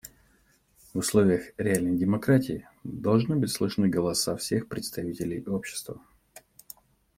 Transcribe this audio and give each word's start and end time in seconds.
В 0.95 0.97
условиях 0.97 1.53
реальной 1.59 1.95
демократии 1.95 2.67
должны 2.83 3.35
быть 3.35 3.51
слышны 3.51 3.87
голоса 3.87 4.35
всех 4.35 4.67
представителей 4.67 5.43
общества. 5.45 6.01